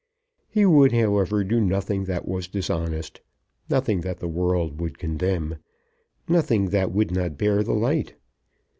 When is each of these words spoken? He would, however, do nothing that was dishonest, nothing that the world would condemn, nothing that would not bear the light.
He 0.49 0.65
would, 0.65 0.93
however, 0.93 1.43
do 1.43 1.61
nothing 1.61 2.05
that 2.05 2.27
was 2.27 2.47
dishonest, 2.47 3.21
nothing 3.69 4.01
that 4.01 4.17
the 4.17 4.27
world 4.27 4.81
would 4.81 4.97
condemn, 4.97 5.57
nothing 6.27 6.69
that 6.69 6.91
would 6.91 7.11
not 7.11 7.37
bear 7.37 7.61
the 7.61 7.73
light. 7.75 8.15